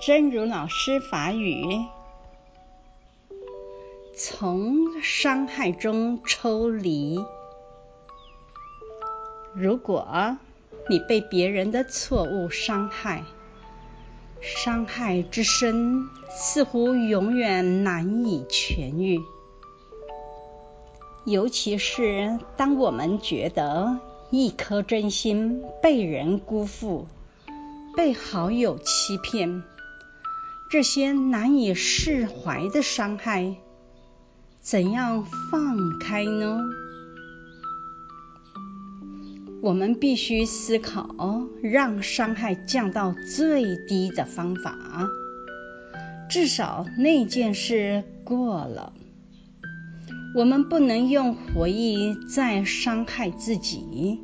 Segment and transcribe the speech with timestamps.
[0.00, 1.84] 真如老师法语：
[4.16, 7.18] 从伤害中抽离。
[9.54, 10.38] 如果
[10.88, 13.24] 你被别人的错误伤害，
[14.40, 19.20] 伤害之深，似乎永远难以痊愈。
[21.24, 23.98] 尤其是当我们觉得
[24.30, 27.08] 一颗真心被人辜负，
[27.96, 29.64] 被好友欺骗，
[30.70, 33.56] 这些难以释怀的伤害，
[34.60, 36.60] 怎样放开呢？
[39.62, 41.08] 我们必须思考
[41.62, 45.08] 让伤害降到最低的方法，
[46.28, 48.92] 至少那件事过了。
[50.34, 54.20] 我们不能用回忆再伤害自己，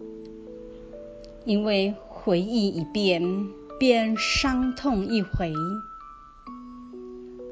[1.47, 3.49] 因为回忆一遍，
[3.81, 5.55] 便伤痛一回。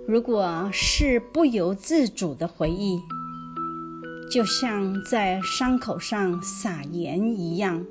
[0.04, 3.00] 如果是不由自主的回忆，
[4.32, 7.86] 就像在伤口上撒盐一样，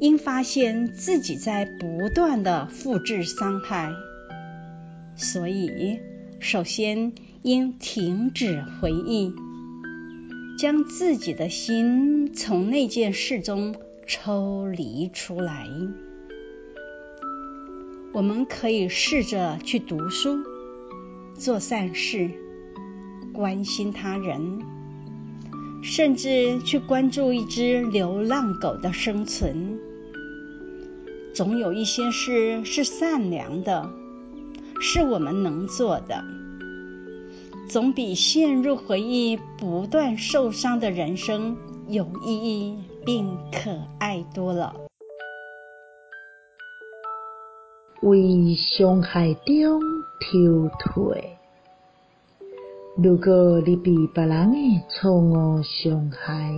[0.00, 3.92] 因发现自己在不断的复制伤害，
[5.16, 5.98] 所以
[6.40, 9.32] 首先应停止回忆，
[10.58, 13.74] 将自己的心从那件事中
[14.06, 15.66] 抽离出来。
[18.12, 20.40] 我们可以试着去读书、
[21.40, 22.30] 做善事、
[23.32, 24.60] 关心他人，
[25.82, 29.78] 甚至去关注一只流浪狗的生存。
[31.32, 33.88] 总有一些事是善良的，
[34.82, 36.22] 是我们能做的。
[37.70, 41.56] 总比陷入回忆、不断受伤的人生
[41.88, 44.76] 有意义并可爱多了。
[48.02, 49.80] 为上海中
[50.20, 51.36] 抽退。
[52.96, 56.54] 如果你被别人的错误伤害，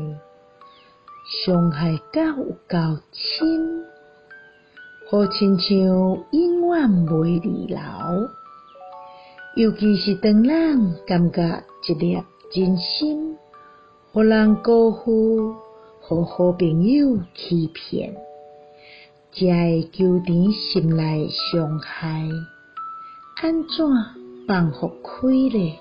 [1.44, 3.84] 伤害到有够深，
[5.10, 7.80] 好亲像永远袂离牢。
[9.54, 13.36] 尤其是当人感觉一粒真心，
[14.12, 15.54] 互人辜负，
[16.00, 18.14] 互好朋友欺骗，
[19.32, 22.26] 才会纠缠心内伤害，
[23.36, 23.68] 安怎
[24.46, 25.78] 放复开呢？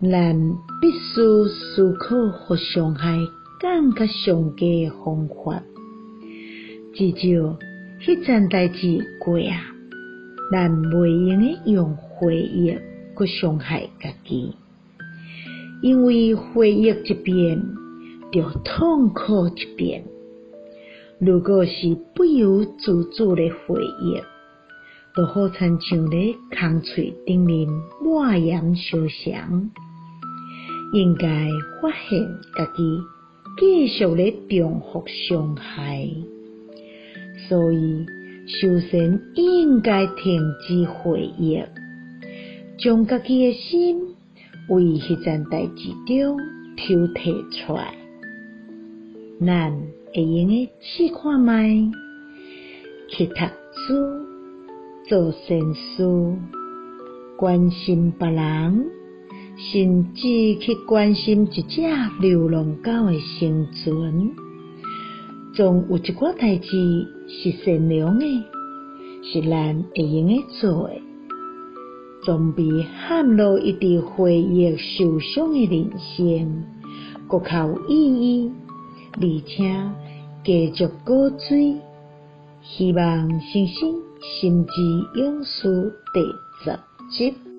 [0.00, 3.18] 咱必须思考，予伤害
[3.60, 5.62] 降较上低的方法。
[6.94, 7.58] 至少，
[8.00, 9.74] 迄件代志过啊，
[10.50, 11.96] 咱袂用的用。
[12.18, 12.74] 回忆
[13.18, 14.54] 去伤害家己，
[15.82, 17.62] 因为回忆一遍，
[18.32, 20.02] 就痛苦一遍。
[21.18, 24.22] 如果是不由自主的回忆，
[25.16, 27.66] 就好亲像咧空喙顶面
[28.02, 29.70] 抹盐烧肠，
[30.92, 31.48] 应该
[31.80, 32.20] 发现
[32.54, 33.00] 家己
[33.58, 36.06] 继续咧重复伤害，
[37.48, 38.04] 所以
[38.46, 41.62] 首先应该停止回忆。
[42.78, 43.98] 将家己诶心
[44.68, 46.38] 为迄件代志中
[46.76, 47.94] 抽提出来，
[49.40, 49.72] 咱
[50.12, 51.90] 会用诶试看觅，
[53.08, 54.35] 去读书、
[55.08, 56.36] 做善事、
[57.36, 58.86] 关心别人，
[59.56, 61.80] 甚至去关心一只
[62.20, 64.32] 流浪狗的生存。
[65.54, 68.26] 总有一寡代志是善良的，
[69.22, 71.00] 是咱会用的做诶。
[72.24, 76.64] 总比陷入一直回忆受伤的人生，
[77.28, 78.52] 阁较有意义，
[79.12, 79.90] 而且
[80.44, 81.76] 继续高追。
[82.62, 84.72] 希望新生心之
[85.14, 86.22] 勇士第
[86.64, 86.78] 十
[87.10, 87.55] 集。